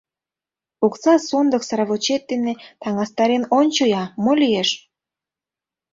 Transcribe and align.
—Окса 0.85 1.13
сондык 1.29 1.63
сравочет 1.69 2.21
дене 2.31 2.53
таҥастарен 2.81 3.43
ончо-я, 3.59 4.03
мо 4.23 4.31
лиеш! 4.41 4.69